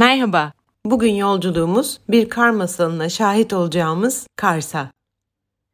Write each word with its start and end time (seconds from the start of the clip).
Merhaba. 0.00 0.52
Bugün 0.84 1.14
yolculuğumuz 1.14 2.00
bir 2.08 2.28
kar 2.28 2.50
masalına 2.50 3.08
şahit 3.08 3.52
olacağımız 3.52 4.26
Kars'a. 4.36 4.90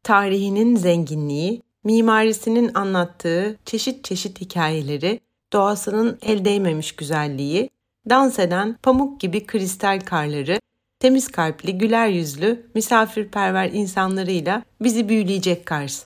Tarihinin 0.03 0.77
zenginliği, 0.77 1.63
mimarisinin 1.85 2.75
anlattığı 2.75 3.59
çeşit 3.65 4.05
çeşit 4.05 4.41
hikayeleri, 4.41 5.21
doğasının 5.53 6.19
el 6.23 6.45
değmemiş 6.45 6.93
güzelliği, 6.93 7.71
dans 8.11 8.39
eden 8.39 8.77
pamuk 8.83 9.21
gibi 9.21 9.47
kristal 9.47 10.01
karları, 10.01 10.61
temiz 10.99 11.29
kalpli, 11.29 11.79
güler 11.79 12.09
yüzlü, 12.09 12.67
misafirperver 12.75 13.71
insanlarıyla 13.73 14.63
bizi 14.81 15.09
büyüleyecek 15.09 15.67
Kars. 15.67 16.05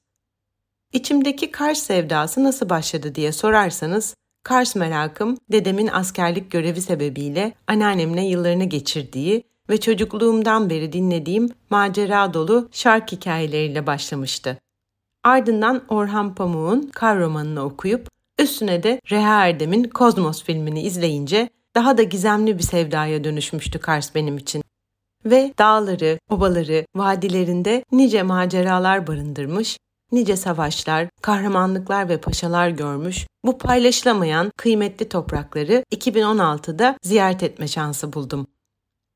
İçimdeki 0.92 1.50
Kars 1.50 1.78
sevdası 1.78 2.44
nasıl 2.44 2.68
başladı 2.68 3.14
diye 3.14 3.32
sorarsanız, 3.32 4.14
Kars 4.42 4.76
merakım 4.76 5.38
dedemin 5.52 5.86
askerlik 5.86 6.50
görevi 6.50 6.80
sebebiyle 6.80 7.52
anneannemle 7.66 8.22
yıllarını 8.22 8.64
geçirdiği 8.64 9.44
ve 9.70 9.80
çocukluğumdan 9.80 10.70
beri 10.70 10.92
dinlediğim 10.92 11.48
macera 11.70 12.34
dolu 12.34 12.68
şark 12.72 13.12
hikayeleriyle 13.12 13.86
başlamıştı. 13.86 14.58
Ardından 15.24 15.82
Orhan 15.88 16.34
Pamuk'un 16.34 16.90
Kar 16.94 17.18
romanını 17.18 17.64
okuyup 17.64 18.08
üstüne 18.38 18.82
de 18.82 19.00
Reha 19.10 19.46
Erdem'in 19.46 19.84
Kozmos 19.84 20.44
filmini 20.44 20.82
izleyince 20.82 21.48
daha 21.74 21.98
da 21.98 22.02
gizemli 22.02 22.58
bir 22.58 22.62
sevdaya 22.62 23.24
dönüşmüştü 23.24 23.78
Kars 23.78 24.14
benim 24.14 24.36
için. 24.36 24.62
Ve 25.24 25.54
dağları, 25.58 26.18
obaları, 26.30 26.86
vadilerinde 26.96 27.84
nice 27.92 28.22
maceralar 28.22 29.06
barındırmış, 29.06 29.78
nice 30.12 30.36
savaşlar, 30.36 31.08
kahramanlıklar 31.22 32.08
ve 32.08 32.20
paşalar 32.20 32.68
görmüş, 32.68 33.26
bu 33.44 33.58
paylaşılamayan 33.58 34.50
kıymetli 34.56 35.08
toprakları 35.08 35.84
2016'da 35.92 36.96
ziyaret 37.02 37.42
etme 37.42 37.68
şansı 37.68 38.12
buldum. 38.12 38.46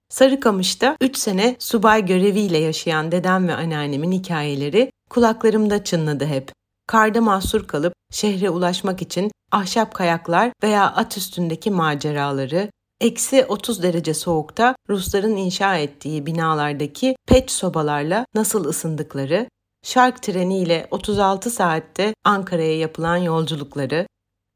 Sarıkamış'ta 0.09 0.97
3 1.01 1.17
sene 1.17 1.57
subay 1.59 2.07
göreviyle 2.07 2.59
yaşayan 2.59 3.13
dedem 3.13 3.49
ve 3.49 3.55
anneannemin 3.55 4.13
hikayeleri 4.13 4.91
kulaklarımda 5.11 5.85
çınladı 5.85 6.27
hep. 6.27 6.53
Karda 6.87 7.21
mahsur 7.21 7.67
kalıp 7.67 7.93
şehre 8.13 8.51
ulaşmak 8.51 9.03
için 9.03 9.31
ahşap 9.53 9.95
kayaklar 9.95 10.53
veya 10.63 10.93
at 10.93 11.17
üstündeki 11.17 11.71
maceraları, 11.71 12.71
eksi 13.01 13.45
30 13.45 13.83
derece 13.83 14.15
soğukta 14.15 14.77
Rusların 14.89 15.37
inşa 15.37 15.77
ettiği 15.77 16.27
binalardaki 16.27 17.17
pet 17.29 17.51
sobalarla 17.51 18.27
nasıl 18.35 18.65
ısındıkları, 18.65 19.49
şark 19.85 20.23
treniyle 20.23 20.87
36 20.91 21.51
saatte 21.51 22.15
Ankara'ya 22.25 22.79
yapılan 22.79 23.17
yolculukları, 23.17 24.07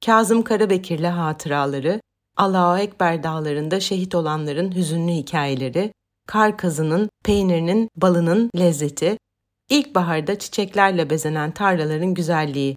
Kazım 0.06 0.42
Karabekir'le 0.42 1.10
hatıraları, 1.10 2.00
Allahu 2.36 2.78
Ekber 2.78 3.22
dağlarında 3.22 3.80
şehit 3.80 4.14
olanların 4.14 4.74
hüzünlü 4.74 5.12
hikayeleri, 5.12 5.92
kar 6.26 6.56
kazının, 6.56 7.10
peynirinin, 7.24 7.88
balının 7.96 8.50
lezzeti, 8.58 9.18
ilkbaharda 9.70 10.38
çiçeklerle 10.38 11.10
bezenen 11.10 11.50
tarlaların 11.50 12.14
güzelliği. 12.14 12.76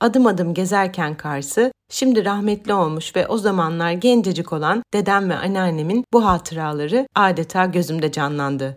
Adım 0.00 0.26
adım 0.26 0.54
gezerken 0.54 1.16
Kars'ı, 1.16 1.72
şimdi 1.90 2.24
rahmetli 2.24 2.74
olmuş 2.74 3.16
ve 3.16 3.26
o 3.26 3.38
zamanlar 3.38 3.92
gencecik 3.92 4.52
olan 4.52 4.82
dedem 4.94 5.30
ve 5.30 5.34
anneannemin 5.34 6.04
bu 6.12 6.24
hatıraları 6.24 7.06
adeta 7.14 7.66
gözümde 7.66 8.12
canlandı. 8.12 8.76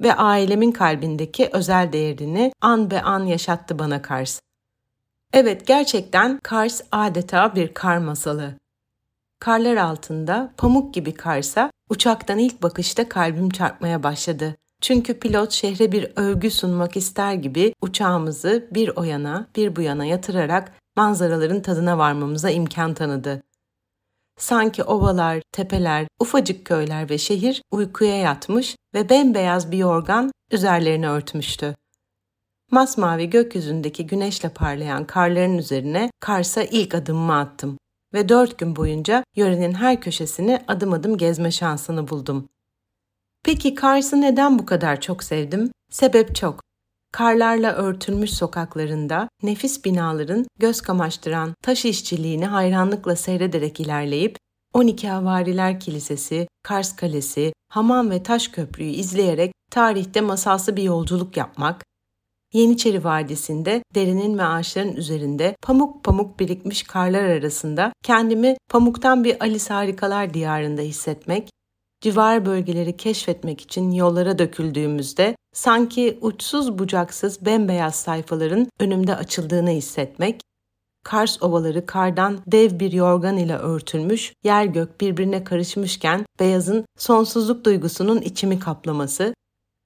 Ve 0.00 0.14
ailemin 0.14 0.72
kalbindeki 0.72 1.50
özel 1.52 1.92
değerini 1.92 2.52
an 2.60 2.90
be 2.90 3.02
an 3.02 3.24
yaşattı 3.24 3.78
bana 3.78 4.02
Kars. 4.02 4.40
Evet 5.32 5.66
gerçekten 5.66 6.38
Kars 6.42 6.82
adeta 6.92 7.54
bir 7.54 7.74
kar 7.74 7.98
masalı. 7.98 8.54
Karlar 9.40 9.76
altında 9.76 10.52
pamuk 10.56 10.94
gibi 10.94 11.14
Kars'a 11.14 11.70
uçaktan 11.90 12.38
ilk 12.38 12.62
bakışta 12.62 13.08
kalbim 13.08 13.50
çarpmaya 13.50 14.02
başladı. 14.02 14.56
Çünkü 14.80 15.18
pilot 15.18 15.52
şehre 15.52 15.92
bir 15.92 16.12
övgü 16.16 16.50
sunmak 16.50 16.96
ister 16.96 17.32
gibi 17.32 17.74
uçağımızı 17.80 18.68
bir 18.70 18.90
o 18.96 19.02
yana 19.02 19.46
bir 19.56 19.76
bu 19.76 19.80
yana 19.80 20.04
yatırarak 20.04 20.72
manzaraların 20.96 21.62
tadına 21.62 21.98
varmamıza 21.98 22.50
imkan 22.50 22.94
tanıdı. 22.94 23.42
Sanki 24.38 24.84
ovalar, 24.84 25.42
tepeler, 25.52 26.06
ufacık 26.20 26.64
köyler 26.64 27.10
ve 27.10 27.18
şehir 27.18 27.62
uykuya 27.70 28.16
yatmış 28.16 28.76
ve 28.94 29.08
bembeyaz 29.08 29.70
bir 29.70 29.78
yorgan 29.78 30.32
üzerlerini 30.52 31.08
örtmüştü. 31.08 31.74
Masmavi 32.70 33.30
gökyüzündeki 33.30 34.06
güneşle 34.06 34.48
parlayan 34.48 35.04
karların 35.04 35.58
üzerine 35.58 36.10
Kars'a 36.20 36.62
ilk 36.62 36.94
adımımı 36.94 37.38
attım 37.38 37.78
ve 38.14 38.28
dört 38.28 38.58
gün 38.58 38.76
boyunca 38.76 39.24
yörenin 39.36 39.74
her 39.74 40.00
köşesini 40.00 40.64
adım 40.68 40.92
adım 40.92 41.16
gezme 41.16 41.50
şansını 41.50 42.08
buldum. 42.08 42.48
Peki 43.44 43.74
Kars'ı 43.74 44.20
neden 44.20 44.58
bu 44.58 44.66
kadar 44.66 45.00
çok 45.00 45.24
sevdim? 45.24 45.72
Sebep 45.90 46.34
çok. 46.34 46.60
Karlarla 47.12 47.72
örtülmüş 47.72 48.30
sokaklarında 48.30 49.28
nefis 49.42 49.84
binaların 49.84 50.46
göz 50.58 50.80
kamaştıran 50.80 51.54
taş 51.62 51.84
işçiliğini 51.84 52.46
hayranlıkla 52.46 53.16
seyrederek 53.16 53.80
ilerleyip 53.80 54.36
12 54.74 55.08
Havariler 55.08 55.80
Kilisesi, 55.80 56.48
Kars 56.62 56.96
Kalesi, 56.96 57.52
Hamam 57.68 58.10
ve 58.10 58.22
Taş 58.22 58.48
Köprüyü 58.48 58.90
izleyerek 58.90 59.52
tarihte 59.70 60.20
masalsı 60.20 60.76
bir 60.76 60.82
yolculuk 60.82 61.36
yapmak, 61.36 61.84
Yeniçeri 62.52 63.04
Vadisi'nde 63.04 63.82
derinin 63.94 64.38
ve 64.38 64.42
ağaçların 64.42 64.96
üzerinde 64.96 65.56
pamuk 65.62 66.04
pamuk 66.04 66.40
birikmiş 66.40 66.82
karlar 66.82 67.24
arasında 67.24 67.92
kendimi 68.02 68.56
pamuktan 68.70 69.24
bir 69.24 69.40
Alice 69.40 69.74
Harikalar 69.74 70.34
diyarında 70.34 70.82
hissetmek, 70.82 71.50
civar 72.00 72.46
bölgeleri 72.46 72.96
keşfetmek 72.96 73.60
için 73.60 73.90
yollara 73.90 74.38
döküldüğümüzde 74.38 75.36
sanki 75.54 76.18
uçsuz 76.20 76.78
bucaksız 76.78 77.46
bembeyaz 77.46 77.94
sayfaların 77.94 78.66
önümde 78.80 79.16
açıldığını 79.16 79.70
hissetmek, 79.70 80.40
Kars 81.04 81.42
ovaları 81.42 81.86
kardan 81.86 82.38
dev 82.46 82.80
bir 82.80 82.92
yorgan 82.92 83.36
ile 83.36 83.56
örtülmüş, 83.56 84.32
yer 84.44 84.64
gök 84.64 85.00
birbirine 85.00 85.44
karışmışken 85.44 86.26
beyazın 86.40 86.84
sonsuzluk 86.98 87.64
duygusunun 87.64 88.20
içimi 88.20 88.58
kaplaması, 88.58 89.34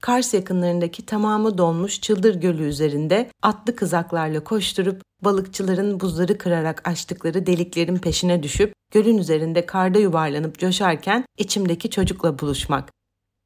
Kars 0.03 0.33
yakınlarındaki 0.33 1.05
tamamı 1.05 1.57
donmuş 1.57 2.01
Çıldır 2.01 2.35
Gölü 2.35 2.63
üzerinde 2.63 3.29
atlı 3.41 3.75
kızaklarla 3.75 4.43
koşturup 4.43 5.01
balıkçıların 5.21 5.99
buzları 5.99 6.37
kırarak 6.37 6.87
açtıkları 6.87 7.45
deliklerin 7.45 7.97
peşine 7.97 8.43
düşüp 8.43 8.73
gölün 8.93 9.17
üzerinde 9.17 9.65
karda 9.65 9.99
yuvarlanıp 9.99 10.59
coşarken 10.59 11.25
içimdeki 11.37 11.89
çocukla 11.89 12.39
buluşmak. 12.39 12.91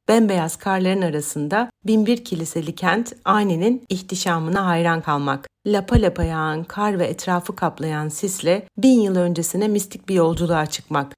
Bembeyaz 0.07 0.55
karların 0.55 1.01
arasında 1.01 1.69
binbir 1.85 2.25
kiliseli 2.25 2.75
kent 2.75 3.13
Ani'nin 3.25 3.83
ihtişamına 3.89 4.65
hayran 4.65 5.01
kalmak. 5.01 5.47
Lapa 5.67 6.01
lapa 6.01 6.23
yağan 6.23 6.63
kar 6.63 6.99
ve 6.99 7.05
etrafı 7.05 7.55
kaplayan 7.55 8.09
sisle 8.09 8.67
bin 8.77 8.99
yıl 8.99 9.15
öncesine 9.15 9.67
mistik 9.67 10.09
bir 10.09 10.15
yolculuğa 10.15 10.65
çıkmak 10.65 11.17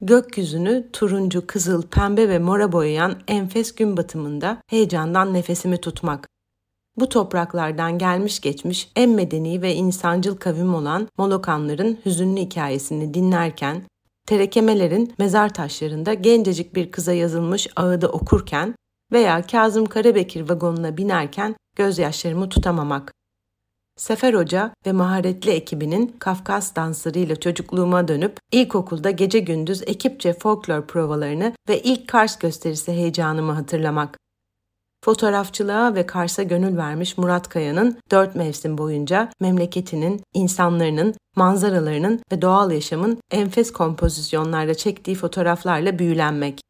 gökyüzünü 0.00 0.88
turuncu, 0.92 1.46
kızıl, 1.46 1.82
pembe 1.82 2.28
ve 2.28 2.38
mora 2.38 2.72
boyayan 2.72 3.16
enfes 3.28 3.74
gün 3.74 3.96
batımında 3.96 4.62
heyecandan 4.66 5.34
nefesimi 5.34 5.78
tutmak. 5.78 6.28
Bu 6.96 7.08
topraklardan 7.08 7.98
gelmiş 7.98 8.40
geçmiş 8.40 8.90
en 8.96 9.10
medeni 9.10 9.62
ve 9.62 9.74
insancıl 9.74 10.36
kavim 10.36 10.74
olan 10.74 11.08
Molokanların 11.18 11.98
hüzünlü 12.06 12.40
hikayesini 12.40 13.14
dinlerken, 13.14 13.82
terekemelerin 14.30 15.14
mezar 15.18 15.54
taşlarında 15.54 16.14
gencecik 16.14 16.74
bir 16.74 16.90
kıza 16.90 17.12
yazılmış 17.12 17.68
ağıda 17.76 18.08
okurken 18.08 18.74
veya 19.12 19.46
Kazım 19.46 19.86
Karabekir 19.86 20.48
vagonuna 20.48 20.96
binerken 20.96 21.56
gözyaşlarımı 21.76 22.48
tutamamak. 22.48 23.12
Sefer 23.96 24.34
Hoca 24.34 24.74
ve 24.86 24.92
maharetli 24.92 25.50
ekibinin 25.50 26.16
Kafkas 26.18 26.76
danslarıyla 26.76 27.36
çocukluğuma 27.36 28.08
dönüp 28.08 28.38
ilkokulda 28.52 29.10
gece 29.10 29.38
gündüz 29.38 29.82
ekipçe 29.82 30.32
folklor 30.32 30.86
provalarını 30.86 31.52
ve 31.68 31.82
ilk 31.82 32.08
Kars 32.08 32.38
gösterisi 32.38 32.92
heyecanımı 32.92 33.52
hatırlamak. 33.52 34.18
Fotoğrafçılığa 35.04 35.94
ve 35.94 36.06
Kars'a 36.06 36.42
gönül 36.42 36.76
vermiş 36.76 37.18
Murat 37.18 37.48
Kaya'nın 37.48 37.98
dört 38.10 38.34
mevsim 38.34 38.78
boyunca 38.78 39.30
memleketinin, 39.40 40.22
insanların, 40.34 41.14
manzaralarının 41.36 42.22
ve 42.32 42.42
doğal 42.42 42.70
yaşamın 42.72 43.20
enfes 43.30 43.72
kompozisyonlarda 43.72 44.74
çektiği 44.74 45.16
fotoğraflarla 45.16 45.98
büyülenmek. 45.98 46.60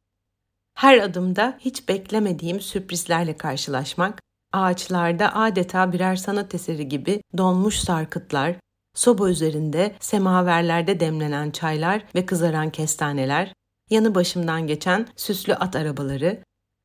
Her 0.75 0.99
adımda 0.99 1.59
hiç 1.59 1.89
beklemediğim 1.89 2.61
sürprizlerle 2.61 3.37
karşılaşmak, 3.37 4.21
ağaçlarda 4.53 5.35
adeta 5.35 5.93
birer 5.93 6.17
sanat 6.17 6.55
eseri 6.55 6.89
gibi 6.89 7.23
donmuş 7.37 7.79
sarkıtlar, 7.79 8.57
soba 8.95 9.31
üzerinde 9.31 9.95
semaverlerde 10.01 11.01
demlenen 11.01 11.51
çaylar 11.51 12.05
ve 12.15 12.27
kızaran 12.27 12.71
kestaneler, 12.71 13.53
yanı 13.91 14.15
başımdan 14.15 14.67
geçen 14.67 15.07
süslü 15.17 15.55
at 15.55 15.77
arabaları, 15.77 16.43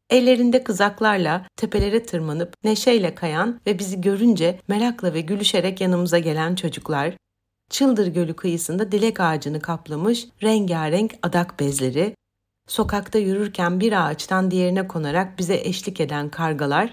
ellerinde 0.10 0.64
kızaklarla 0.64 1.48
tepelere 1.56 2.04
tırmanıp 2.04 2.54
neşeyle 2.64 3.16
kayan 3.16 3.62
ve 3.68 3.80
bizi 3.80 4.02
görünce 4.02 4.60
merakla 4.68 5.14
ve 5.14 5.22
gülüşerek 5.22 5.82
yanımıza 5.82 6.20
gelen 6.20 6.56
çocuklar, 6.56 7.14
Çıldır 7.70 8.08
Gölü 8.08 8.36
kıyısında 8.36 8.92
dilek 8.92 9.20
ağacını 9.20 9.60
kaplamış 9.60 10.28
rengarenk 10.44 11.14
adak 11.24 11.60
bezleri, 11.60 12.16
sokakta 12.68 13.20
yürürken 13.20 13.80
bir 13.80 14.08
ağaçtan 14.08 14.52
diğerine 14.52 14.88
konarak 14.88 15.40
bize 15.40 15.56
eşlik 15.56 16.02
eden 16.02 16.30
kargalar, 16.30 16.92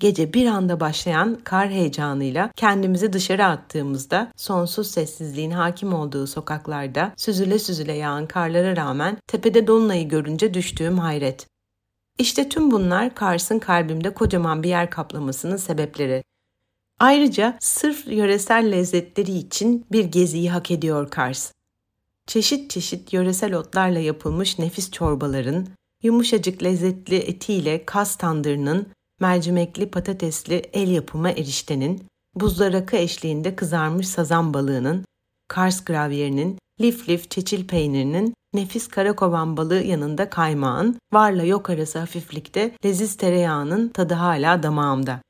gece 0.00 0.32
bir 0.32 0.46
anda 0.46 0.80
başlayan 0.80 1.40
kar 1.44 1.70
heyecanıyla 1.70 2.50
kendimizi 2.56 3.12
dışarı 3.12 3.44
attığımızda 3.44 4.32
sonsuz 4.36 4.90
sessizliğin 4.90 5.50
hakim 5.50 5.92
olduğu 5.92 6.26
sokaklarda 6.26 7.12
süzüle 7.16 7.58
süzüle 7.58 7.92
yağan 7.92 8.26
karlara 8.26 8.76
rağmen 8.76 9.16
tepede 9.26 9.66
dolunayı 9.66 10.08
görünce 10.08 10.54
düştüğüm 10.54 10.98
hayret. 10.98 11.46
İşte 12.18 12.48
tüm 12.48 12.70
bunlar 12.70 13.14
Kars'ın 13.14 13.58
kalbimde 13.58 14.14
kocaman 14.14 14.62
bir 14.62 14.68
yer 14.68 14.90
kaplamasının 14.90 15.56
sebepleri. 15.56 16.24
Ayrıca 17.00 17.58
sırf 17.60 18.06
yöresel 18.06 18.72
lezzetleri 18.72 19.32
için 19.32 19.86
bir 19.92 20.04
geziyi 20.04 20.50
hak 20.50 20.70
ediyor 20.70 21.10
Kars. 21.10 21.52
Çeşit 22.26 22.70
çeşit 22.70 23.12
yöresel 23.12 23.54
otlarla 23.54 23.98
yapılmış 23.98 24.58
nefis 24.58 24.90
çorbaların, 24.90 25.66
yumuşacık 26.02 26.62
lezzetli 26.62 27.16
etiyle 27.16 27.84
kas 27.84 28.16
tandırının, 28.16 28.86
mercimekli 29.20 29.90
patatesli 29.90 30.54
el 30.72 30.88
yapımı 30.90 31.30
eriştenin, 31.30 32.04
buzda 32.34 32.72
rakı 32.72 32.96
eşliğinde 32.96 33.56
kızarmış 33.56 34.08
sazan 34.08 34.54
balığının, 34.54 35.04
Kars 35.48 35.84
gravyerinin, 35.84 36.58
lif 36.80 37.08
lif 37.08 37.30
çeçil 37.30 37.66
peynirinin, 37.66 38.34
nefis 38.54 38.88
karakovan 38.88 39.56
balığı 39.56 39.82
yanında 39.82 40.30
kaymağın, 40.30 40.98
varla 41.12 41.44
yok 41.44 41.70
arası 41.70 41.98
hafiflikte 41.98 42.70
leziz 42.84 43.16
tereyağının 43.16 43.88
tadı 43.88 44.14
hala 44.14 44.62
damağımda. 44.62 45.20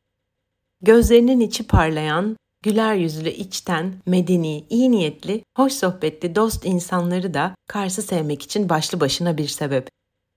Gözlerinin 0.83 1.41
içi 1.41 1.67
parlayan, 1.67 2.37
güler 2.65 2.95
yüzlü 2.95 3.29
içten, 3.29 3.95
medeni, 4.07 4.65
iyi 4.71 4.91
niyetli, 4.91 5.43
hoş 5.57 5.73
sohbetli 5.73 6.35
dost 6.35 6.65
insanları 6.65 7.35
da 7.35 7.55
Kars'ı 7.69 8.03
sevmek 8.03 8.43
için 8.43 8.69
başlı 8.69 9.01
başına 9.01 9.39
bir 9.39 9.49
sebep. 9.49 9.89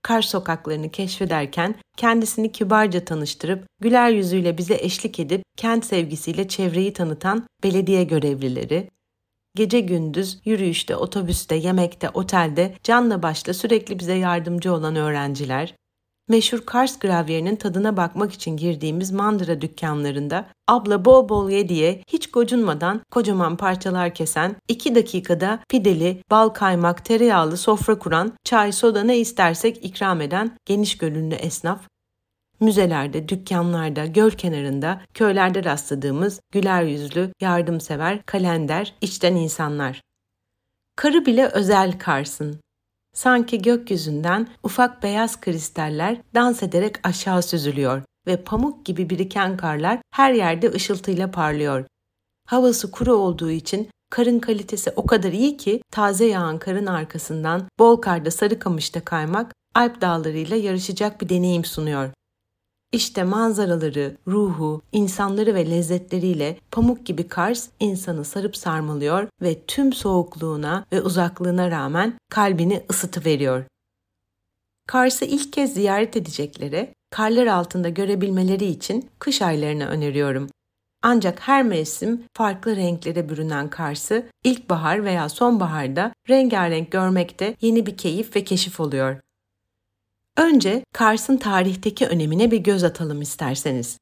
Kars 0.02 0.26
sokaklarını 0.26 0.90
keşfederken 0.90 1.74
kendisini 1.96 2.52
kibarca 2.52 3.04
tanıştırıp 3.04 3.66
güler 3.80 4.10
yüzüyle 4.10 4.58
bize 4.58 4.74
eşlik 4.74 5.20
edip 5.20 5.42
kent 5.56 5.84
sevgisiyle 5.84 6.48
çevreyi 6.48 6.92
tanıtan 6.92 7.46
belediye 7.64 8.04
görevlileri, 8.04 8.90
gece 9.54 9.80
gündüz 9.80 10.40
yürüyüşte, 10.44 10.96
otobüste, 10.96 11.54
yemekte, 11.54 12.10
otelde 12.14 12.74
canla 12.82 13.22
başla 13.22 13.54
sürekli 13.54 13.98
bize 13.98 14.14
yardımcı 14.14 14.74
olan 14.74 14.96
öğrenciler, 14.96 15.74
meşhur 16.28 16.60
Kars 16.66 16.98
gravyerinin 16.98 17.56
tadına 17.56 17.96
bakmak 17.96 18.32
için 18.32 18.56
girdiğimiz 18.56 19.10
mandıra 19.10 19.60
dükkanlarında 19.60 20.46
abla 20.68 21.04
bol 21.04 21.28
bol 21.28 21.50
ye 21.50 21.68
diye 21.68 22.02
hiç 22.08 22.30
gocunmadan 22.30 23.00
kocaman 23.10 23.56
parçalar 23.56 24.14
kesen, 24.14 24.56
iki 24.68 24.94
dakikada 24.94 25.58
pideli, 25.68 26.22
bal 26.30 26.48
kaymak, 26.48 27.04
tereyağlı 27.04 27.56
sofra 27.56 27.98
kuran, 27.98 28.32
çay 28.44 28.72
soda 28.72 29.04
ne 29.04 29.18
istersek 29.18 29.84
ikram 29.84 30.20
eden 30.20 30.58
geniş 30.64 30.98
gönüllü 30.98 31.34
esnaf, 31.34 31.80
müzelerde, 32.62 33.28
dükkanlarda, 33.28 34.06
göl 34.06 34.30
kenarında, 34.30 35.00
köylerde 35.14 35.64
rastladığımız 35.64 36.40
güler 36.52 36.82
yüzlü, 36.82 37.32
yardımsever, 37.40 38.22
kalender, 38.22 38.94
içten 39.00 39.34
insanlar. 39.34 40.02
Karı 40.96 41.26
bile 41.26 41.46
özel 41.46 41.98
Kars'ın. 41.98 42.60
Sanki 43.14 43.62
gökyüzünden 43.62 44.48
ufak 44.62 45.02
beyaz 45.02 45.40
kristaller 45.40 46.20
dans 46.34 46.62
ederek 46.62 46.96
aşağı 47.02 47.42
süzülüyor 47.42 48.02
ve 48.26 48.36
pamuk 48.36 48.86
gibi 48.86 49.10
biriken 49.10 49.56
karlar 49.56 49.98
her 50.10 50.32
yerde 50.32 50.72
ışıltıyla 50.72 51.30
parlıyor. 51.30 51.84
Havası 52.48 52.90
kuru 52.90 53.14
olduğu 53.14 53.50
için 53.50 53.88
karın 54.10 54.38
kalitesi 54.38 54.92
o 54.96 55.06
kadar 55.06 55.32
iyi 55.32 55.56
ki 55.56 55.82
taze 55.90 56.26
yağan 56.26 56.58
karın 56.58 56.86
arkasından 56.86 57.68
bol 57.78 57.96
karda 57.96 58.30
sarı 58.30 58.58
kamışta 58.58 59.04
kaymak 59.04 59.52
Alp 59.74 60.00
dağlarıyla 60.00 60.56
yarışacak 60.56 61.20
bir 61.20 61.28
deneyim 61.28 61.64
sunuyor. 61.64 62.10
İşte 62.92 63.24
manzaraları, 63.24 64.16
ruhu, 64.26 64.82
insanları 64.92 65.54
ve 65.54 65.70
lezzetleriyle 65.70 66.58
pamuk 66.70 67.06
gibi 67.06 67.28
Kars 67.28 67.68
insanı 67.80 68.24
sarıp 68.24 68.56
sarmalıyor 68.56 69.28
ve 69.42 69.60
tüm 69.66 69.92
soğukluğuna 69.92 70.84
ve 70.92 71.02
uzaklığına 71.02 71.70
rağmen 71.70 72.14
kalbini 72.30 72.82
ısıtı 72.90 73.24
veriyor. 73.24 73.64
Kars'ı 74.88 75.24
ilk 75.24 75.52
kez 75.52 75.74
ziyaret 75.74 76.16
edeceklere, 76.16 76.94
karlar 77.10 77.46
altında 77.46 77.88
görebilmeleri 77.88 78.64
için 78.64 79.10
kış 79.18 79.42
aylarını 79.42 79.86
öneriyorum. 79.86 80.48
Ancak 81.02 81.40
her 81.40 81.62
mevsim 81.62 82.24
farklı 82.34 82.76
renklere 82.76 83.28
bürünen 83.28 83.70
Kars'ı 83.70 84.26
ilkbahar 84.44 85.04
veya 85.04 85.28
sonbaharda 85.28 86.12
rengarenk 86.28 86.90
görmekte 86.90 87.56
yeni 87.60 87.86
bir 87.86 87.96
keyif 87.96 88.36
ve 88.36 88.44
keşif 88.44 88.80
oluyor. 88.80 89.16
Önce 90.36 90.84
Kars'ın 90.92 91.36
tarihteki 91.36 92.06
önemine 92.06 92.50
bir 92.50 92.58
göz 92.58 92.84
atalım 92.84 93.22
isterseniz. 93.22 93.98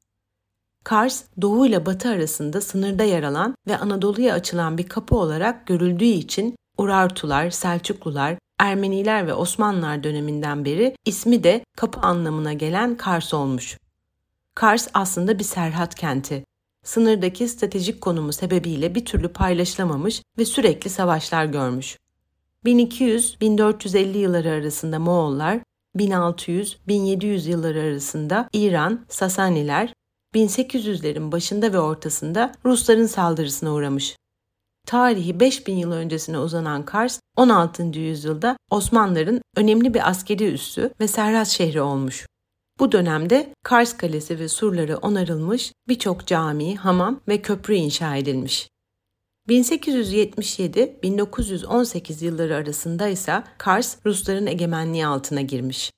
Kars, 0.83 1.23
Doğu 1.41 1.67
ile 1.67 1.85
Batı 1.85 2.09
arasında 2.09 2.61
sınırda 2.61 3.03
yer 3.03 3.23
alan 3.23 3.55
ve 3.67 3.77
Anadolu'ya 3.77 4.33
açılan 4.33 4.77
bir 4.77 4.87
kapı 4.87 5.15
olarak 5.15 5.67
görüldüğü 5.67 6.05
için 6.05 6.55
Urartular, 6.77 7.49
Selçuklular, 7.49 8.37
Ermeniler 8.59 9.27
ve 9.27 9.33
Osmanlılar 9.33 10.03
döneminden 10.03 10.65
beri 10.65 10.95
ismi 11.05 11.43
de 11.43 11.63
kapı 11.77 11.99
anlamına 11.99 12.53
gelen 12.53 12.97
Kars 12.97 13.33
olmuş. 13.33 13.77
Kars 14.55 14.87
aslında 14.93 15.39
bir 15.39 15.43
serhat 15.43 15.95
kenti. 15.95 16.45
Sınırdaki 16.83 17.47
stratejik 17.47 18.01
konumu 18.01 18.33
sebebiyle 18.33 18.95
bir 18.95 19.05
türlü 19.05 19.33
paylaşılamamış 19.33 20.21
ve 20.37 20.45
sürekli 20.45 20.89
savaşlar 20.89 21.45
görmüş. 21.45 21.97
1200-1450 22.65 24.17
yılları 24.17 24.49
arasında 24.49 24.99
Moğollar, 24.99 25.59
1600-1700 25.97 27.49
yılları 27.49 27.81
arasında 27.81 28.49
İran, 28.53 29.05
Sasaniler, 29.09 29.93
1800'lerin 30.35 31.31
başında 31.31 31.73
ve 31.73 31.79
ortasında 31.79 32.51
Rusların 32.65 33.05
saldırısına 33.05 33.73
uğramış. 33.73 34.15
Tarihi 34.87 35.39
5000 35.39 35.75
yıl 35.75 35.91
öncesine 35.91 36.39
uzanan 36.39 36.85
Kars, 36.85 37.19
16. 37.37 37.83
yüzyılda 37.83 38.57
Osmanlıların 38.69 39.41
önemli 39.55 39.93
bir 39.93 40.09
askeri 40.09 40.53
üssü 40.53 40.93
ve 40.99 41.07
serhat 41.07 41.47
şehri 41.47 41.81
olmuş. 41.81 42.27
Bu 42.79 42.91
dönemde 42.91 43.53
Kars 43.63 43.97
Kalesi 43.97 44.39
ve 44.39 44.47
surları 44.47 44.97
onarılmış, 44.97 45.71
birçok 45.87 46.27
cami, 46.27 46.75
hamam 46.75 47.19
ve 47.27 47.41
köprü 47.41 47.75
inşa 47.75 48.15
edilmiş. 48.15 48.69
1877-1918 49.49 52.25
yılları 52.25 52.55
arasında 52.55 53.07
ise 53.07 53.43
Kars 53.57 53.97
Rusların 54.05 54.47
egemenliği 54.47 55.05
altına 55.05 55.41
girmiş. 55.41 55.91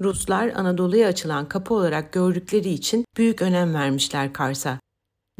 Ruslar 0.00 0.48
Anadolu'ya 0.48 1.08
açılan 1.08 1.48
kapı 1.48 1.74
olarak 1.74 2.12
gördükleri 2.12 2.68
için 2.68 3.04
büyük 3.16 3.42
önem 3.42 3.74
vermişler 3.74 4.32
Kars'a 4.32 4.78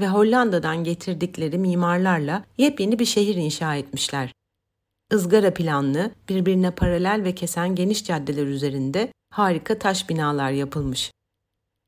ve 0.00 0.08
Hollanda'dan 0.08 0.84
getirdikleri 0.84 1.58
mimarlarla 1.58 2.44
yepyeni 2.58 2.98
bir 2.98 3.04
şehir 3.04 3.34
inşa 3.34 3.76
etmişler. 3.76 4.32
Izgara 5.12 5.54
planlı, 5.54 6.10
birbirine 6.28 6.70
paralel 6.70 7.24
ve 7.24 7.34
kesen 7.34 7.74
geniş 7.74 8.04
caddeler 8.04 8.46
üzerinde 8.46 9.12
harika 9.30 9.78
taş 9.78 10.08
binalar 10.08 10.50
yapılmış. 10.50 11.10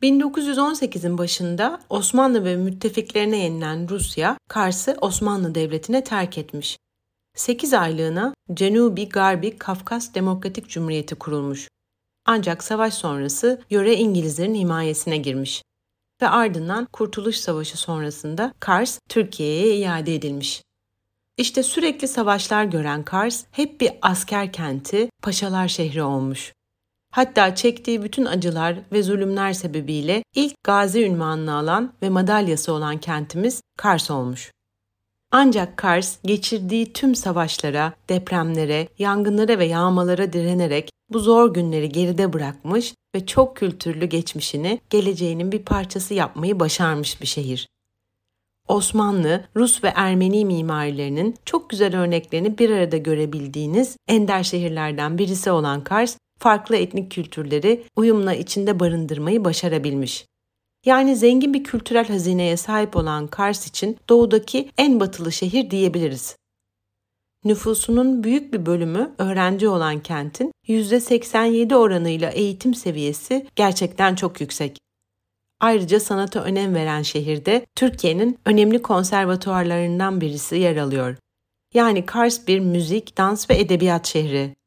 1918'in 0.03 1.19
başında 1.19 1.81
Osmanlı 1.89 2.45
ve 2.45 2.57
müttefiklerine 2.57 3.39
yenilen 3.39 3.89
Rusya, 3.89 4.37
Kars'ı 4.49 4.97
Osmanlı 5.01 5.55
Devleti'ne 5.55 6.05
terk 6.05 6.39
etmiş. 6.39 6.79
8 7.37 7.75
aylığına 7.75 8.35
Cenubi 8.55 9.09
Garbi 9.09 9.59
Kafkas 9.59 10.15
Demokratik 10.15 10.69
Cumhuriyeti 10.69 11.15
kurulmuş. 11.15 11.69
Ancak 12.27 12.65
savaş 12.65 12.95
sonrası 12.95 13.63
yöre 13.71 13.95
İngilizlerin 13.95 14.55
himayesine 14.55 15.17
girmiş 15.17 15.63
ve 16.23 16.29
ardından 16.29 16.89
Kurtuluş 16.93 17.37
Savaşı 17.37 17.79
sonrasında 17.79 18.53
Kars 18.61 18.99
Türkiye'ye 19.09 19.77
iade 19.77 20.15
edilmiş. 20.15 20.63
İşte 21.37 21.63
sürekli 21.63 22.09
savaşlar 22.09 22.65
gören 22.65 23.03
Kars 23.03 23.45
hep 23.51 23.81
bir 23.81 23.93
asker 24.03 24.53
kenti, 24.53 25.11
paşalar 25.23 25.69
şehri 25.69 26.03
olmuş. 26.03 26.53
Hatta 27.11 27.55
çektiği 27.55 28.03
bütün 28.03 28.25
acılar 28.25 28.79
ve 28.93 29.03
zulümler 29.03 29.53
sebebiyle 29.53 30.23
ilk 30.35 30.65
gazi 30.65 31.05
ünvanını 31.05 31.55
alan 31.55 31.93
ve 32.03 32.09
madalyası 32.09 32.73
olan 32.73 32.99
kentimiz 32.99 33.63
Kars 33.77 34.11
olmuş. 34.11 34.53
Ancak 35.31 35.77
Kars 35.77 36.19
geçirdiği 36.25 36.93
tüm 36.93 37.15
savaşlara, 37.15 37.93
depremlere, 38.09 38.89
yangınlara 38.99 39.59
ve 39.59 39.65
yağmalara 39.65 40.33
direnerek 40.33 40.91
bu 41.11 41.19
zor 41.19 41.55
günleri 41.55 41.89
geride 41.89 42.33
bırakmış 42.33 42.95
ve 43.15 43.27
çok 43.27 43.57
kültürlü 43.57 44.07
geçmişini 44.07 44.81
geleceğinin 44.91 45.53
bir 45.53 45.63
parçası 45.63 46.15
yapmayı 46.15 46.61
başarmış 46.61 47.21
bir 47.21 47.27
şehir. 47.27 47.69
Osmanlı, 48.69 49.45
Rus 49.57 49.85
ve 49.85 49.93
Ermeni 49.95 50.45
mimarilerinin 50.45 51.35
çok 51.45 51.71
güzel 51.71 51.97
örneklerini 52.01 52.59
bir 52.59 52.71
arada 52.71 52.97
görebildiğiniz 52.97 53.97
ender 54.09 54.43
şehirlerden 54.43 55.19
birisi 55.19 55.51
olan 55.51 55.85
Kars, 55.85 56.17
farklı 56.39 56.77
etnik 56.77 57.13
kültürleri 57.13 57.85
uyumla 57.97 58.35
içinde 58.35 58.81
barındırmayı 58.81 59.45
başarabilmiş. 59.45 60.27
Yani 60.87 61.17
zengin 61.17 61.55
bir 61.55 61.65
kültürel 61.65 62.09
hazineye 62.09 62.57
sahip 62.57 62.97
olan 62.97 63.27
Kars 63.27 63.67
için 63.67 63.97
doğudaki 64.09 64.71
en 64.79 65.01
batılı 65.01 65.33
şehir 65.33 65.71
diyebiliriz. 65.71 66.37
Nüfusunun 67.45 68.25
büyük 68.25 68.53
bir 68.53 68.67
bölümü 68.67 69.15
öğrenci 69.19 69.69
olan 69.69 70.03
kentin 70.03 70.53
%87 70.69 71.75
oranıyla 71.75 72.31
eğitim 72.31 72.75
seviyesi 72.75 73.47
gerçekten 73.57 74.15
çok 74.15 74.41
yüksek. 74.41 74.79
Ayrıca 75.61 76.01
sanata 76.01 76.45
önem 76.45 76.75
veren 76.75 77.03
şehirde 77.03 77.67
Türkiye'nin 77.75 78.39
önemli 78.45 78.83
konservatuarlarından 78.83 80.21
birisi 80.21 80.57
yer 80.57 80.77
alıyor. 80.77 81.17
Yani 81.75 82.07
Kars 82.07 82.47
bir 82.47 82.61
müzik, 82.61 83.19
dans 83.19 83.51
ve 83.51 83.59
edebiyat 83.59 84.07
şehri. 84.07 84.58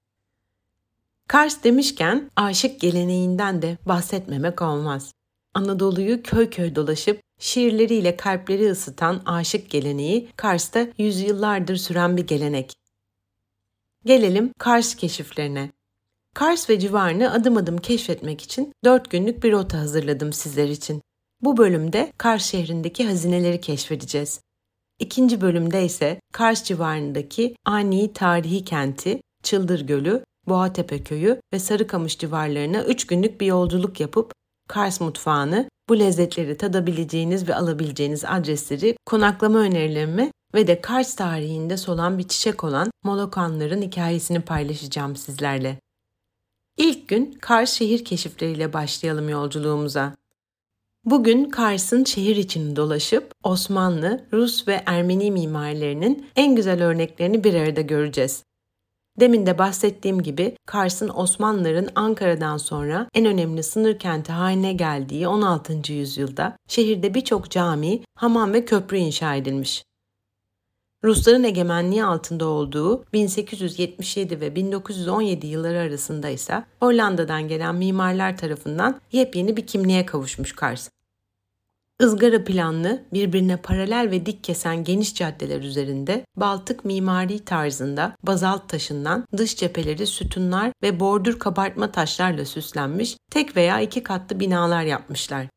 Kars 1.32 1.64
demişken 1.64 2.32
aşık 2.36 2.82
geleneğinden 2.82 3.62
de 3.62 3.78
bahsetmemek 3.86 4.62
olmaz. 4.62 5.14
Anadolu'yu 5.54 6.24
köy 6.24 6.50
köy 6.50 6.76
dolaşıp 6.76 7.22
şiirleriyle 7.40 8.18
kalpleri 8.18 8.72
ısıtan 8.72 9.22
aşık 9.26 9.70
geleneği 9.70 10.30
Kars'ta 10.36 10.88
yüzyıllardır 10.98 11.76
süren 11.76 12.18
bir 12.18 12.28
gelenek. 12.28 12.74
Gelelim 14.06 14.52
Kars 14.60 14.96
keşiflerine. 14.96 15.72
Kars 16.36 16.70
ve 16.70 16.80
civarını 16.80 17.34
adım 17.34 17.58
adım 17.58 17.78
keşfetmek 17.78 18.42
için 18.42 18.74
4 18.84 19.12
günlük 19.12 19.44
bir 19.44 19.52
rota 19.52 19.80
hazırladım 19.80 20.34
sizler 20.34 20.68
için. 20.68 21.02
Bu 21.42 21.58
bölümde 21.58 22.14
Kars 22.18 22.46
şehrindeki 22.46 23.08
hazineleri 23.08 23.62
keşfedeceğiz. 23.62 24.42
İkinci 25.00 25.42
bölümde 25.42 25.86
ise 25.86 26.20
Kars 26.34 26.64
civarındaki 26.64 27.56
ani 27.66 28.14
tarihi 28.14 28.66
kenti, 28.66 29.22
Çıldır 29.44 29.82
Gölü, 29.82 30.24
Boğatepe 30.52 31.04
Köyü 31.04 31.42
ve 31.54 31.60
Sarıkamış 31.60 32.18
civarlarına 32.18 32.84
3 32.84 33.08
günlük 33.08 33.42
bir 33.42 33.46
yolculuk 33.46 34.00
yapıp 34.00 34.34
Kars 34.68 35.02
mutfağını, 35.02 35.70
bu 35.90 36.00
lezzetleri 36.00 36.58
tadabileceğiniz 36.58 37.48
ve 37.48 37.56
alabileceğiniz 37.56 38.26
adresleri, 38.26 38.96
konaklama 39.06 39.60
önerilerimi 39.60 40.32
ve 40.56 40.68
de 40.68 40.82
Kars 40.82 41.16
tarihinde 41.16 41.78
solan 41.78 42.18
bir 42.18 42.28
çiçek 42.28 42.64
olan 42.64 42.92
Molokanların 43.04 43.82
hikayesini 43.82 44.42
paylaşacağım 44.42 45.16
sizlerle. 45.16 45.80
İlk 46.78 47.08
gün 47.08 47.38
Kars 47.42 47.74
şehir 47.74 48.06
keşifleriyle 48.06 48.74
başlayalım 48.74 49.30
yolculuğumuza. 49.30 50.16
Bugün 51.06 51.46
Kars'ın 51.46 52.04
şehir 52.04 52.36
içini 52.36 52.76
dolaşıp 52.76 53.32
Osmanlı, 53.44 54.26
Rus 54.34 54.68
ve 54.68 54.84
Ermeni 54.86 55.32
mimarilerinin 55.32 56.26
en 56.36 56.56
güzel 56.56 56.84
örneklerini 56.84 57.44
bir 57.44 57.54
arada 57.54 57.82
göreceğiz. 57.82 58.44
Demin 59.20 59.46
de 59.46 59.58
bahsettiğim 59.58 60.22
gibi 60.22 60.56
Kars'ın 60.66 61.10
Osmanlıların 61.10 61.90
Ankara'dan 61.96 62.58
sonra 62.58 63.08
en 63.14 63.26
önemli 63.26 63.64
sınır 63.64 64.00
kenti 64.00 64.32
haline 64.32 64.74
geldiği 64.74 65.28
16. 65.28 65.94
yüzyılda 65.94 66.58
şehirde 66.68 67.14
birçok 67.14 67.50
cami, 67.50 68.00
hamam 68.16 68.54
ve 68.54 68.66
köprü 68.66 68.98
inşa 68.98 69.36
edilmiş. 69.36 69.84
Rusların 71.04 71.44
egemenliği 71.44 72.04
altında 72.04 72.46
olduğu 72.46 73.06
1877 73.14 74.42
ve 74.42 74.56
1917 74.56 75.48
yılları 75.48 75.80
arasında 75.80 76.30
ise 76.30 76.64
Hollanda'dan 76.80 77.48
gelen 77.48 77.76
mimarlar 77.76 78.38
tarafından 78.38 79.02
yepyeni 79.12 79.58
bir 79.58 79.68
kimliğe 79.68 80.06
kavuşmuş 80.06 80.56
Kars. 80.56 80.90
Izgara 82.02 82.44
planlı, 82.44 83.04
birbirine 83.14 83.58
paralel 83.58 84.12
ve 84.12 84.26
dik 84.26 84.44
kesen 84.44 84.84
geniş 84.84 85.16
caddeler 85.16 85.62
üzerinde 85.62 86.26
Baltık 86.36 86.86
mimari 86.86 87.40
tarzında 87.46 88.16
bazalt 88.24 88.70
taşından 88.70 89.26
dış 89.38 89.56
cepheleri 89.56 90.08
sütunlar 90.08 90.72
ve 90.84 91.00
bordür 91.00 91.40
kabartma 91.40 91.92
taşlarla 91.92 92.46
süslenmiş 92.46 93.18
tek 93.32 93.56
veya 93.58 93.82
iki 93.82 94.04
katlı 94.04 94.40
binalar 94.40 94.84
yapmışlar. 94.84 95.48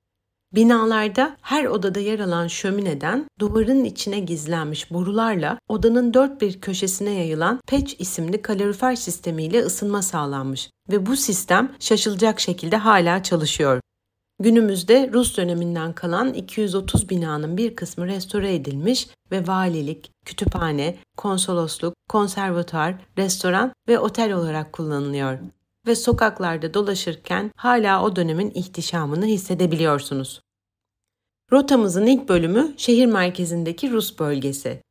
Binalarda 0.54 1.36
her 1.42 1.64
odada 1.64 2.00
yer 2.00 2.20
alan 2.20 2.46
şömineden 2.46 3.24
duvarın 3.40 3.84
içine 3.84 4.20
gizlenmiş 4.20 4.90
borularla 4.90 5.58
odanın 5.68 6.14
dört 6.14 6.40
bir 6.40 6.60
köşesine 6.60 7.10
yayılan 7.10 7.60
peç 7.68 7.96
isimli 7.98 8.42
kalorifer 8.42 8.96
sistemiyle 8.96 9.60
ısınma 9.62 10.02
sağlanmış 10.02 10.70
ve 10.90 11.06
bu 11.06 11.16
sistem 11.16 11.72
şaşılacak 11.80 12.40
şekilde 12.40 12.76
hala 12.76 13.22
çalışıyor. 13.22 13.80
Günümüzde 14.40 15.10
Rus 15.12 15.36
döneminden 15.36 15.92
kalan 15.92 16.34
230 16.34 17.10
binanın 17.10 17.56
bir 17.56 17.76
kısmı 17.76 18.06
restore 18.06 18.54
edilmiş 18.54 19.08
ve 19.30 19.46
valilik, 19.46 20.10
kütüphane, 20.24 20.96
konsolosluk, 21.16 21.94
konservatuar, 22.08 22.94
restoran 23.18 23.72
ve 23.88 23.98
otel 23.98 24.32
olarak 24.32 24.72
kullanılıyor. 24.72 25.38
Ve 25.86 25.94
sokaklarda 25.94 26.74
dolaşırken 26.74 27.50
hala 27.56 28.04
o 28.04 28.16
dönemin 28.16 28.50
ihtişamını 28.50 29.26
hissedebiliyorsunuz. 29.26 30.40
Rotamızın 31.52 32.06
ilk 32.06 32.28
bölümü 32.28 32.74
şehir 32.76 33.06
merkezindeki 33.06 33.90
Rus 33.90 34.18
bölgesi. 34.18 34.82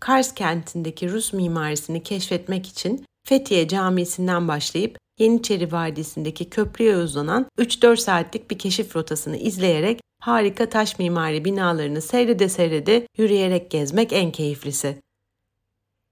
Kars 0.00 0.34
kentindeki 0.34 1.10
Rus 1.10 1.32
mimarisini 1.32 2.02
keşfetmek 2.02 2.66
için 2.66 3.04
Fethiye 3.26 3.68
Camisi'nden 3.68 4.48
başlayıp 4.48 4.98
Yeniçeri 5.18 5.72
Vadisi'ndeki 5.72 6.50
köprüye 6.50 6.96
uzanan 6.96 7.46
3-4 7.58 7.96
saatlik 7.96 8.50
bir 8.50 8.58
keşif 8.58 8.96
rotasını 8.96 9.36
izleyerek 9.36 10.00
harika 10.20 10.68
taş 10.68 10.98
mimari 10.98 11.44
binalarını 11.44 12.00
seyrede 12.00 12.48
seyrede 12.48 13.06
yürüyerek 13.18 13.70
gezmek 13.70 14.12
en 14.12 14.32
keyiflisi. 14.32 15.02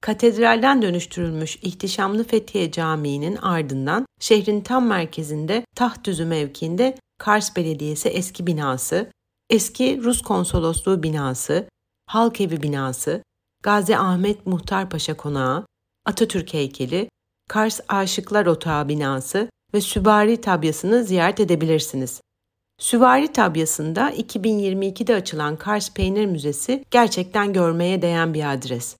Katedralden 0.00 0.82
dönüştürülmüş 0.82 1.56
ihtişamlı 1.56 2.24
Fethiye 2.24 2.70
Camii'nin 2.70 3.36
ardından 3.36 4.06
şehrin 4.20 4.60
tam 4.60 4.86
merkezinde 4.86 5.64
Tahtüzü 5.76 6.24
mevkiinde 6.24 6.98
Kars 7.18 7.56
Belediyesi 7.56 8.08
eski 8.08 8.46
binası, 8.46 9.10
eski 9.50 10.00
Rus 10.02 10.22
konsolosluğu 10.22 11.02
binası, 11.02 11.68
Halk 12.06 12.40
Evi 12.40 12.62
binası, 12.62 13.22
Gazi 13.62 13.96
Ahmet 13.96 14.46
Muhtar 14.46 14.90
Paşa 14.90 15.16
Konağı, 15.16 15.66
Atatürk 16.04 16.54
heykeli, 16.54 17.08
Kars 17.48 17.80
Aşıklar 17.88 18.46
Otağı 18.46 18.88
binası 18.88 19.48
ve 19.74 19.80
Süvari 19.80 20.40
Tabyası'nı 20.40 21.04
ziyaret 21.04 21.40
edebilirsiniz. 21.40 22.20
Süvari 22.78 23.28
Tabyası'nda 23.28 24.10
2022'de 24.10 25.14
açılan 25.14 25.56
Kars 25.56 25.94
Peynir 25.94 26.26
Müzesi 26.26 26.84
gerçekten 26.90 27.52
görmeye 27.52 28.02
değen 28.02 28.34
bir 28.34 28.52
adres. 28.52 28.96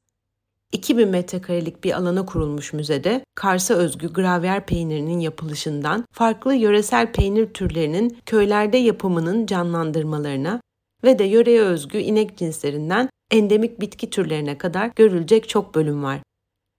2000 0.73 1.09
metrekarelik 1.09 1.85
bir 1.85 1.93
alana 1.93 2.27
kurulmuş 2.27 2.73
müzede 2.73 3.25
Kars'a 3.35 3.75
özgü 3.75 4.13
gravyer 4.13 4.67
peynirinin 4.67 5.21
yapılışından 5.21 6.05
farklı 6.13 6.55
yöresel 6.55 7.13
peynir 7.13 7.47
türlerinin 7.47 8.19
köylerde 8.27 8.77
yapımının 8.77 9.47
canlandırmalarına 9.47 10.61
ve 11.05 11.19
de 11.19 11.25
yöreye 11.25 11.61
özgü 11.61 11.99
inek 11.99 12.37
cinslerinden 12.37 13.09
endemik 13.31 13.81
bitki 13.81 14.11
türlerine 14.11 14.59
kadar 14.59 14.91
görülecek 14.97 15.49
çok 15.49 15.75
bölüm 15.75 16.03
var. 16.03 16.21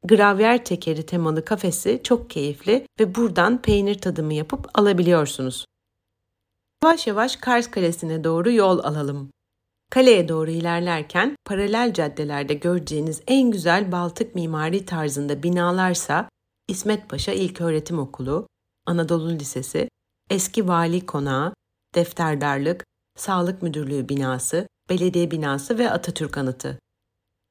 Gravyer 0.03 0.65
tekeri 0.65 1.05
temalı 1.05 1.45
kafesi 1.45 2.01
çok 2.03 2.29
keyifli 2.29 2.88
ve 3.00 3.15
buradan 3.15 3.62
peynir 3.62 3.98
tadımı 3.98 4.33
yapıp 4.33 4.79
alabiliyorsunuz. 4.79 5.65
Yavaş 6.83 7.07
yavaş 7.07 7.36
Kars 7.36 7.72
Kalesi'ne 7.72 8.24
doğru 8.24 8.51
yol 8.51 8.79
alalım. 8.79 9.29
Kaleye 9.91 10.27
doğru 10.27 10.51
ilerlerken 10.51 11.36
paralel 11.45 11.93
caddelerde 11.93 12.53
göreceğiniz 12.53 13.22
en 13.27 13.51
güzel 13.51 13.91
Baltık 13.91 14.36
mimari 14.36 14.86
tarzında 14.86 15.43
binalarsa 15.43 16.29
İsmet 16.67 17.10
Paşa 17.10 17.31
İlköğretim 17.31 18.00
Okulu, 18.00 18.48
Anadolu 18.86 19.29
Lisesi, 19.29 19.89
Eski 20.29 20.67
Vali 20.67 21.05
Konağı, 21.05 21.53
Defterdarlık, 21.95 22.86
Sağlık 23.17 23.62
Müdürlüğü 23.62 24.10
binası, 24.10 24.67
Belediye 24.89 25.31
binası 25.31 25.77
ve 25.77 25.91
Atatürk 25.91 26.38
Anıtı. 26.38 26.79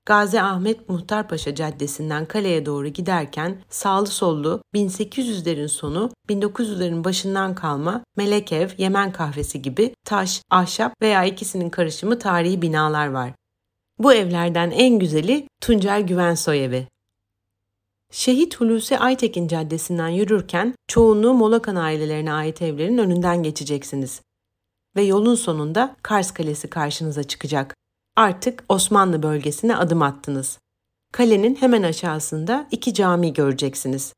Gazi 0.07 0.41
Ahmet 0.43 0.89
Muhtarpaşa 0.89 1.55
Caddesi'nden 1.55 2.27
kaleye 2.27 2.67
doğru 2.67 2.89
giderken 2.89 3.63
sağlı 3.71 4.07
sollu 4.07 4.63
1800'lerin 4.75 5.69
sonu 5.69 6.11
1900'lerin 6.29 7.05
başından 7.05 7.55
kalma 7.55 8.05
Melekev, 8.17 8.69
Yemen 8.79 9.13
kahvesi 9.13 9.63
gibi 9.63 9.95
taş, 10.05 10.43
ahşap 10.51 10.95
veya 11.03 11.25
ikisinin 11.25 11.71
karışımı 11.71 12.19
tarihi 12.19 12.63
binalar 12.63 13.07
var. 13.07 13.33
Bu 13.99 14.13
evlerden 14.13 14.71
en 14.71 14.99
güzeli 14.99 15.49
Tuncel 15.61 16.03
Güvensoy 16.03 16.65
evi. 16.65 16.89
Şehit 18.13 18.61
Hulusi 18.61 18.99
Aytekin 18.99 19.49
Caddesi'nden 19.49 20.09
yürürken 20.09 20.75
çoğunluğu 20.89 21.35
Molakan 21.35 21.77
ailelerine 21.77 22.33
ait 22.33 22.63
evlerin 22.63 22.99
önünden 22.99 23.43
geçeceksiniz. 23.43 24.23
Ve 24.97 25.03
yolun 25.03 25.35
sonunda 25.35 25.97
Kars 26.03 26.31
Kalesi 26.31 26.71
karşınıza 26.71 27.23
çıkacak. 27.23 27.75
Artık 28.17 28.65
Osmanlı 28.69 29.23
bölgesine 29.23 29.77
adım 29.77 30.03
attınız. 30.03 30.59
Kalenin 31.13 31.55
hemen 31.55 31.83
aşağısında 31.83 32.69
iki 32.71 32.95
cami 32.95 33.33
göreceksiniz. 33.33 34.15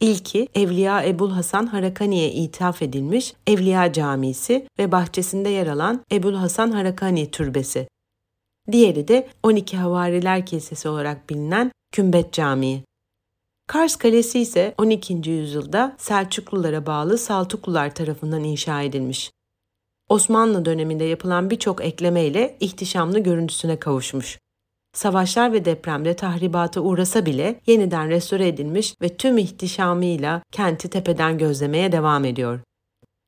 İlki 0.00 0.48
Evliya 0.54 1.04
Ebul 1.04 1.30
Hasan 1.30 1.66
Harakani'ye 1.66 2.32
ithaf 2.32 2.82
edilmiş 2.82 3.34
Evliya 3.46 3.92
Camisi 3.92 4.68
ve 4.78 4.92
bahçesinde 4.92 5.48
yer 5.48 5.66
alan 5.66 6.04
Ebul 6.12 6.34
Hasan 6.34 6.70
Harakani 6.70 7.30
Türbesi. 7.30 7.88
Diğeri 8.72 9.08
de 9.08 9.28
12 9.42 9.76
Havariler 9.76 10.46
Kilisesi 10.46 10.88
olarak 10.88 11.30
bilinen 11.30 11.72
Kümbet 11.92 12.32
Camii. 12.32 12.84
Kars 13.66 13.96
Kalesi 13.96 14.40
ise 14.40 14.74
12. 14.78 15.30
yüzyılda 15.30 15.96
Selçuklulara 15.98 16.86
bağlı 16.86 17.18
Saltuklular 17.18 17.94
tarafından 17.94 18.44
inşa 18.44 18.82
edilmiş. 18.82 19.30
Osmanlı 20.08 20.64
döneminde 20.64 21.04
yapılan 21.04 21.50
birçok 21.50 21.84
eklemeyle 21.84 22.56
ihtişamlı 22.60 23.18
görüntüsüne 23.18 23.78
kavuşmuş. 23.78 24.38
Savaşlar 24.94 25.52
ve 25.52 25.64
depremde 25.64 26.16
tahribata 26.16 26.80
uğrasa 26.80 27.26
bile 27.26 27.60
yeniden 27.66 28.08
restore 28.08 28.48
edilmiş 28.48 28.94
ve 29.02 29.16
tüm 29.16 29.38
ihtişamıyla 29.38 30.42
kenti 30.52 30.90
tepeden 30.90 31.38
gözlemeye 31.38 31.92
devam 31.92 32.24
ediyor. 32.24 32.60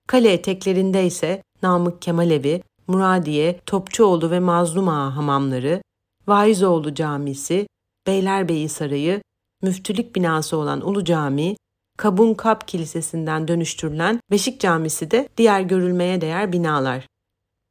Kale 0.09 0.33
eteklerinde 0.33 1.07
ise 1.07 1.43
Namık 1.63 2.03
Kemalevi, 2.03 2.63
Muradiye, 2.87 3.61
Topçuoğlu 3.67 4.31
ve 4.31 4.41
Mazlum 4.41 4.89
Ağa 4.89 5.17
hamamları, 5.17 5.83
Vaizoğlu 6.27 6.95
Camisi, 6.95 7.67
Beylerbeyi 8.07 8.69
Sarayı, 8.69 9.23
müftülük 9.63 10.17
binası 10.17 10.57
olan 10.57 10.89
Ulu 10.89 11.05
Cami, 11.05 11.57
Kabun 11.97 12.35
Kap 12.35 12.69
Kilisesi'nden 12.69 13.49
dönüştürülen 13.49 14.21
Beşik 14.31 14.61
Camisi 14.61 15.11
de 15.11 15.29
diğer 15.37 15.61
görülmeye 15.61 16.21
değer 16.21 16.53
binalar. 16.53 17.07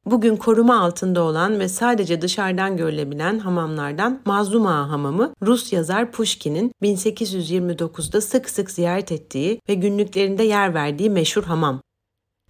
Bugün 0.06 0.36
koruma 0.36 0.80
altında 0.80 1.22
olan 1.22 1.60
ve 1.60 1.70
sadece 1.70 2.22
dışarıdan 2.22 2.78
görülebilen 2.78 3.40
hamamlardan 3.40 4.22
Mazlum 4.26 4.68
Ağa 4.68 4.90
Hamamı, 4.90 5.34
Rus 5.44 5.74
yazar 5.74 6.12
Pushkin'in 6.12 6.72
1829'da 6.84 8.22
sık 8.22 8.50
sık 8.50 8.72
ziyaret 8.72 9.12
ettiği 9.12 9.60
ve 9.70 9.74
günlüklerinde 9.74 10.44
yer 10.44 10.74
verdiği 10.74 11.10
meşhur 11.10 11.44
hamam. 11.44 11.82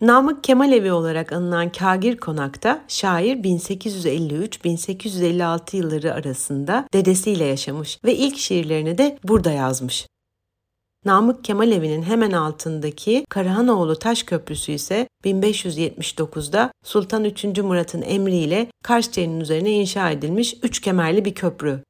Namık 0.02 0.44
Kemalevi 0.44 0.92
olarak 0.92 1.32
anılan 1.32 1.72
Kagir 1.72 2.18
Konak'ta 2.18 2.82
şair 2.88 3.36
1853-1856 3.36 5.76
yılları 5.76 6.14
arasında 6.14 6.88
dedesiyle 6.94 7.46
yaşamış 7.46 8.00
ve 8.06 8.16
ilk 8.16 8.38
şiirlerini 8.38 8.98
de 8.98 9.20
burada 9.24 9.52
yazmış. 9.52 10.08
Namık 11.06 11.44
Kemalevi'nin 11.44 12.04
hemen 12.04 12.32
altındaki 12.32 13.26
Karahanoğlu 13.30 14.00
Taş 14.00 14.24
Köprüsü 14.24 14.72
ise 14.72 15.08
1579'da 15.26 16.72
Sultan 16.84 17.24
3. 17.24 17.44
Murat'ın 17.44 18.02
emriyle 18.02 18.68
Kars 18.84 19.12
Çayı'nın 19.12 19.40
üzerine 19.40 19.72
inşa 19.72 20.12
edilmiş 20.12 20.56
üç 20.64 20.82
kemerli 20.82 21.26
bir 21.26 21.36
köprü. 21.36 21.84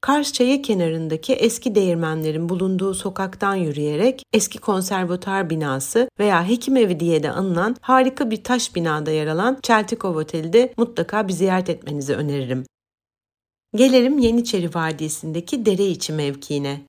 Kars 0.00 0.32
Çayı 0.32 0.62
kenarındaki 0.62 1.32
eski 1.32 1.74
değirmenlerin 1.74 2.48
bulunduğu 2.48 2.94
sokaktan 2.94 3.54
yürüyerek 3.54 4.22
eski 4.32 4.58
konservatuar 4.58 5.50
binası 5.50 6.08
veya 6.18 6.48
hekim 6.48 6.76
evi 6.76 7.00
diye 7.00 7.22
de 7.22 7.30
anılan 7.30 7.76
harika 7.80 8.30
bir 8.30 8.44
taş 8.44 8.74
binada 8.74 9.10
yer 9.10 9.26
alan 9.26 9.58
Çeltikov 9.62 10.16
Oteli'de 10.16 10.72
mutlaka 10.76 11.28
bir 11.28 11.32
ziyaret 11.32 11.70
etmenizi 11.70 12.14
öneririm. 12.14 12.64
Gelelim 13.76 14.18
Yeniçeri 14.18 14.74
Vadisi'ndeki 14.74 15.66
dere 15.66 15.86
içi 15.86 16.12
mevkiine. 16.12 16.88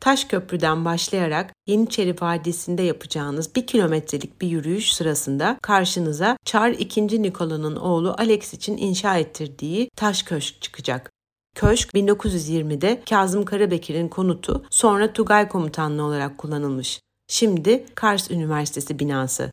Taş 0.00 0.24
Köprü'den 0.24 0.84
başlayarak 0.84 1.54
Yeniçeri 1.66 2.16
Vadisi'nde 2.20 2.82
yapacağınız 2.82 3.54
bir 3.54 3.66
kilometrelik 3.66 4.40
bir 4.40 4.48
yürüyüş 4.48 4.94
sırasında 4.94 5.58
karşınıza 5.62 6.36
Çar 6.44 6.70
II. 6.70 7.22
Nikola'nın 7.22 7.76
oğlu 7.76 8.14
Alex 8.18 8.54
için 8.54 8.76
inşa 8.76 9.18
ettirdiği 9.18 9.90
taş 9.96 10.22
köşk 10.22 10.62
çıkacak. 10.62 11.10
Köşk 11.54 11.90
1920'de 11.94 13.02
Kazım 13.10 13.44
Karabekir'in 13.44 14.08
konutu 14.08 14.64
sonra 14.70 15.12
Tugay 15.12 15.48
Komutanlığı 15.48 16.02
olarak 16.02 16.38
kullanılmış. 16.38 17.00
Şimdi 17.28 17.84
Kars 17.94 18.30
Üniversitesi 18.30 18.98
binası. 18.98 19.50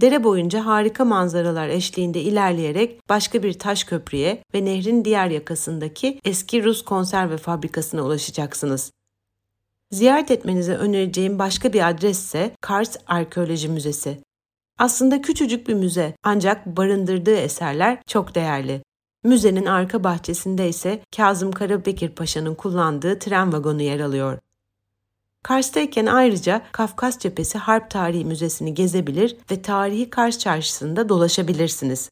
Dere 0.00 0.24
boyunca 0.24 0.66
harika 0.66 1.04
manzaralar 1.04 1.68
eşliğinde 1.68 2.20
ilerleyerek 2.20 3.08
başka 3.08 3.42
bir 3.42 3.58
taş 3.58 3.84
köprüye 3.84 4.42
ve 4.54 4.64
nehrin 4.64 5.04
diğer 5.04 5.30
yakasındaki 5.30 6.20
eski 6.24 6.64
Rus 6.64 6.84
konserve 6.84 7.36
fabrikasına 7.36 8.02
ulaşacaksınız. 8.02 8.90
Ziyaret 9.90 10.30
etmenize 10.30 10.74
önereceğim 10.74 11.38
başka 11.38 11.72
bir 11.72 11.88
adres 11.88 12.18
ise 12.18 12.56
Kars 12.60 12.96
Arkeoloji 13.06 13.68
Müzesi. 13.68 14.20
Aslında 14.78 15.22
küçücük 15.22 15.68
bir 15.68 15.74
müze 15.74 16.14
ancak 16.22 16.66
barındırdığı 16.66 17.36
eserler 17.36 18.02
çok 18.06 18.34
değerli. 18.34 18.82
Müzenin 19.24 19.66
arka 19.66 20.04
bahçesinde 20.04 20.68
ise 20.68 21.02
Kazım 21.16 21.52
Karabekir 21.52 22.08
Paşa'nın 22.08 22.54
kullandığı 22.54 23.18
tren 23.18 23.52
vagonu 23.52 23.82
yer 23.82 24.00
alıyor. 24.00 24.38
Kars'tayken 25.42 26.06
ayrıca 26.06 26.62
Kafkas 26.72 27.18
Cephesi 27.18 27.58
Harp 27.58 27.90
Tarihi 27.90 28.24
Müzesi'ni 28.24 28.74
gezebilir 28.74 29.36
ve 29.50 29.62
tarihi 29.62 30.10
Kars 30.10 30.38
Çarşısı'nda 30.38 31.08
dolaşabilirsiniz. 31.08 32.10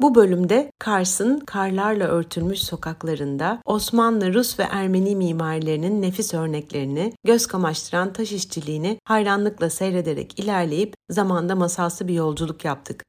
Bu 0.00 0.14
bölümde 0.14 0.72
Kars'ın 0.78 1.40
karlarla 1.40 2.04
örtülmüş 2.04 2.60
sokaklarında 2.60 3.62
Osmanlı, 3.64 4.34
Rus 4.34 4.58
ve 4.58 4.62
Ermeni 4.62 5.16
mimarilerinin 5.16 6.02
nefis 6.02 6.34
örneklerini, 6.34 7.12
göz 7.24 7.46
kamaştıran 7.46 8.12
taş 8.12 8.32
işçiliğini 8.32 8.98
hayranlıkla 9.04 9.70
seyrederek 9.70 10.38
ilerleyip 10.38 10.94
zamanda 11.10 11.54
masalsı 11.54 12.08
bir 12.08 12.14
yolculuk 12.14 12.64
yaptık. 12.64 13.04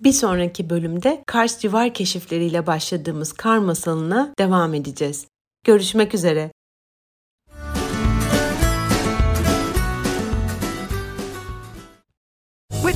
Bir 0.00 0.12
sonraki 0.12 0.70
bölümde 0.70 1.22
Kars 1.26 1.58
civar 1.58 1.94
keşifleriyle 1.94 2.66
başladığımız 2.66 3.32
kar 3.32 3.58
masalına 3.58 4.34
devam 4.38 4.74
edeceğiz. 4.74 5.26
Görüşmek 5.64 6.14
üzere. 6.14 6.50